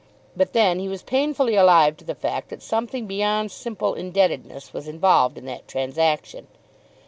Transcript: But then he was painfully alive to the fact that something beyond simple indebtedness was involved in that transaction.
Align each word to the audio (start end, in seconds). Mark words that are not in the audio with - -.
But 0.35 0.53
then 0.53 0.79
he 0.79 0.87
was 0.89 1.03
painfully 1.03 1.53
alive 1.53 1.95
to 1.97 2.03
the 2.05 2.15
fact 2.15 2.49
that 2.49 2.63
something 2.63 3.05
beyond 3.05 3.51
simple 3.51 3.93
indebtedness 3.93 4.73
was 4.73 4.87
involved 4.87 5.37
in 5.37 5.45
that 5.45 5.67
transaction. 5.67 6.47